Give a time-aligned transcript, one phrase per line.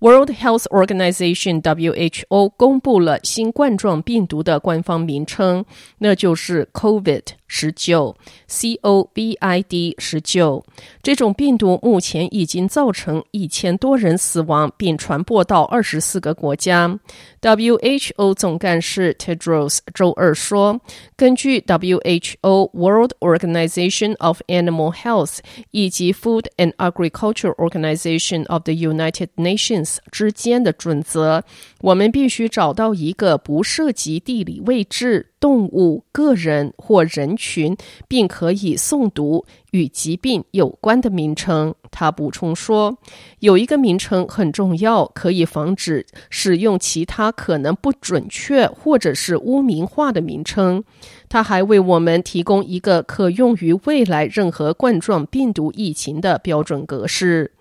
[0.00, 5.62] World Health Organization (WHO) 公布了新冠状病毒的官方名称，
[5.98, 7.22] 那就是 COVID。
[7.52, 8.16] 十九
[8.48, 10.64] ，COVID 十九，
[11.02, 17.00] 这种病毒目前已经造成一千多人死亡，并传播到二十四个国家。
[17.42, 20.80] WHO 总干事 Tedros 周二说，
[21.16, 25.38] 根据 WHO World Organization of Animal Health
[25.72, 31.42] 以及 Food and Agriculture Organization of the United Nations 之间的准则，
[31.80, 35.29] 我们必须找到一个不涉及地理位置。
[35.40, 41.74] 动物、个人或人群，并可以诵读与疾病有关的名称。
[41.90, 42.96] 他补充说，
[43.40, 50.84] 有一个名称很重要，可以防止使用其他可能不准确或者是污名化的名称。
[51.28, 57.52] 他还为我们提供一个可用于未来任何冠状病毒疫情的标准格式。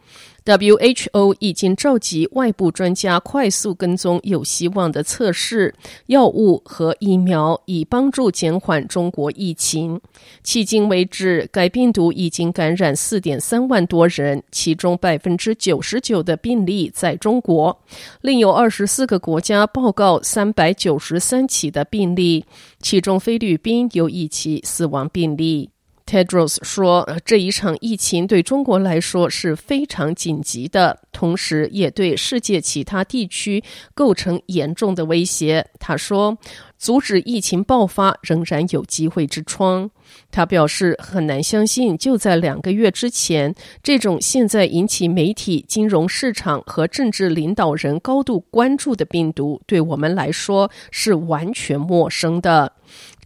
[0.50, 5.76] WHO 已经召集外部专家快速跟踪有希望的测试、
[6.08, 10.02] 药物和疫苗，以帮助减缓中国疫情。
[10.44, 17.80] 迄今为止，该病毒已经感染四点三万多人，其中百分之九十九的病例在中国。
[18.22, 22.44] 另有二十四个国家报告三百九十三起的病例，
[22.82, 25.70] 其中菲律宾有一起死亡病例。
[26.10, 33.64] Tedros 说：“这一场疫情对中国来说是非常紧急的，同时也对世界其他地区
[33.94, 36.36] 构成严重的威胁。”他说
[36.80, 39.92] ：“阻止疫情爆发仍然有机会之窗。”
[40.32, 43.54] 他表示：“很难相信，就在两个月之前，
[43.84, 52.74] 这种现在引起媒体、金融市场和政治领导人高度关注的病毒，对我们来说是完全陌生的。”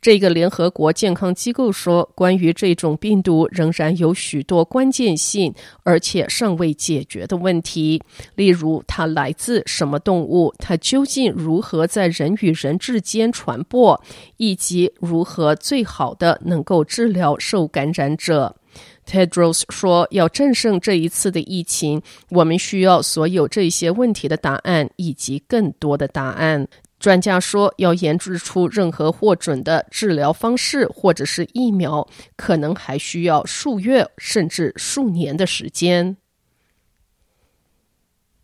[0.04, 5.54] 这个联合国健康机构说，关于这种病毒仍然有许多关键性
[5.84, 8.04] 而且尚未解决的问题，
[8.36, 13.98] 例如它来自什么动物，它究竟如何在人与人之间传播，
[14.36, 18.54] 以及如何最好的能够治疗受感染者。
[19.06, 26.68] Tedros 说，要战胜这一次的疫情，我们需要所有这些问题的答案，以及更多的答案。
[27.04, 36.16] 专家说，要研制出任何获准的治疗方式或者是疫苗，可能还需要数月甚至数年的时间。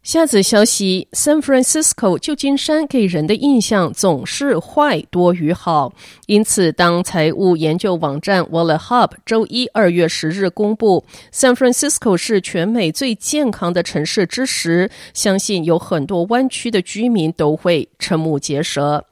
[0.10, 5.94] 下子消息：San Francisco 旧金山给人的印象总是坏多于好，
[6.26, 19.06] 因此当财务研究网站 WalletHub 周一二月十日公布 San Francisco 是全美最健康的城市之时，相信有很多湾区的居民都会瞠目结舌。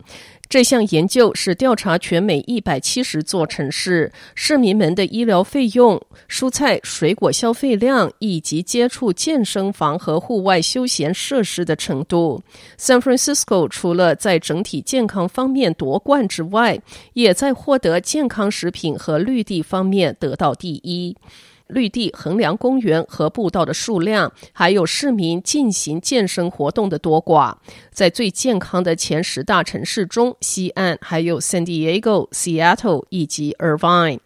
[0.49, 12.41] 这项研究是调查全美一百七十座城市市民们的医疗费用、蔬菜水果消费量以及接触健身房和户外休闲设施的程度。
[12.79, 16.79] San Francisco 除了在整体健康方面夺冠之外，
[17.13, 21.15] 也在获得健康食品和绿地方面得到第一。
[21.67, 27.55] 绿地衡量公园和步道的数量，还有市民进行健身活动的多寡，
[27.91, 34.19] 在最健康的前十大城市中，西岸还有 San Diego、Seattle 以及 Irvine。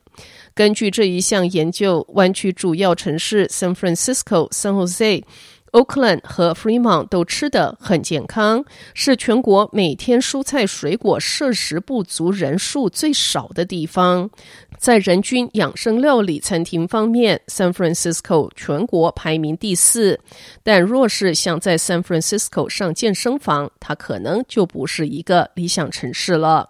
[0.54, 5.24] 根据这一项研究，湾区主要城市 San Francisco、San Jose。
[5.72, 14.30] Oakland 和 Fremont 都吃得很健康，是全国每天蔬菜水果摄食不足人数最少的地方。
[14.78, 20.20] 在人均养生料理餐厅方面，San Francisco 全国排名第四。
[20.64, 26.70] 但若是想在 San Francisco 上健身房，它可能就不是一个理想城市了。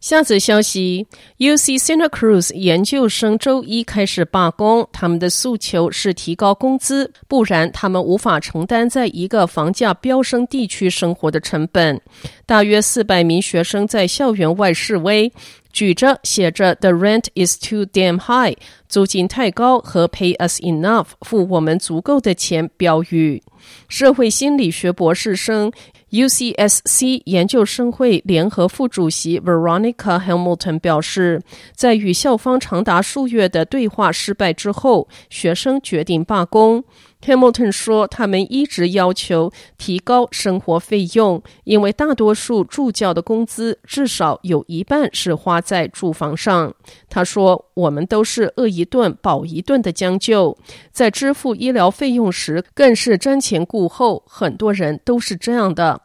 [0.00, 1.04] 下则消息
[1.38, 12.00] ：UC Santa Cruz 研究生周一开始罢工，他们的诉求是提高工资，不然他们无法承担在一个房价飙升地区生活的成本。
[12.46, 15.32] 大约四百名学生在校园外示威，
[15.72, 18.56] 举着写着 “The rent is too damn high”（
[18.88, 23.42] 租金太高）和 “Pay us enough”（ 付我们足够的钱）标语。
[23.88, 25.72] 社会心理学博士生。
[26.10, 31.42] UCSC 研究生会联合副主席 Veronica Hamilton 表示，
[31.74, 36.82] 在与校方长达数月的对话失败之后，学生决定罢工。
[37.24, 46.74] Hamilton 说：“他们一直要求提高生活费用，因为大多数助教的工资至少有一半是花在住房上。”
[47.10, 50.56] 他说：“我们都是饿一顿饱一顿的将就，
[50.92, 54.22] 在支付医疗费用时更是瞻前顾后。
[54.26, 56.00] 很多人都是这样的。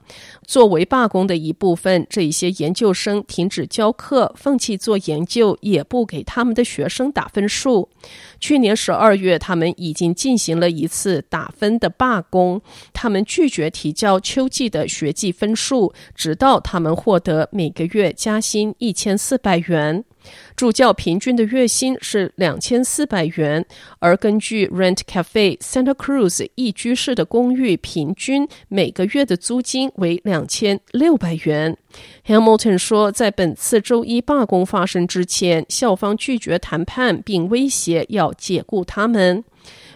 [0.46, 7.90] 作为罢工的一部分，这一些研究生停止教课，放弃做研究，也不给他们的学生打分数。
[8.40, 12.62] 去年十二月，他们已经进行了一次打分的罢工，
[12.94, 20.04] 他们拒绝提交秋季的学季分数，直到他们获得每个月加薪一千四百元。
[20.56, 23.66] 助教平均的月薪是两千四百元，
[24.00, 31.78] 而根据 Rent Cafe Santa Cruz 一居室的公寓，平均每个月的租金为两千六百元。
[32.26, 39.44] Hamilton 说，在本次周一罢工发生之前，校方拒绝谈判，并威胁要解雇他们。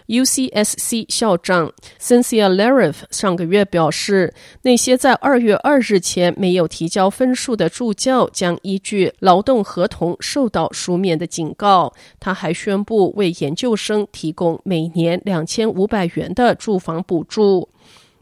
[0.08, 1.70] UCSC 校长
[2.00, 4.32] Cynthia Lariff 上个月表示，
[4.62, 11.92] 那些在二月二日前没有提交分数的助教将依据劳动合同受到书面的警告。
[12.18, 17.68] 他还宣布为研究生提供每年两千五百元的住房补助。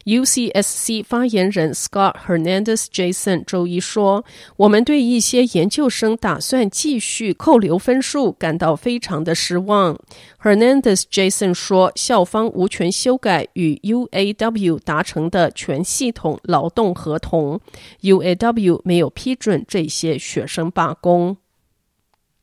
[0.07, 4.23] UCSC 发言人 Scott Hernandez Jason 周一说
[4.55, 9.99] ：“我们对一些研究生打算继续扣留分数感到非常的失望。”
[10.41, 17.59] Hernandez Jason 说：“校方无权修改与 UAW 达成的全系统劳动合同
[18.01, 21.35] ，UAW 没有批准这些学生罢工。”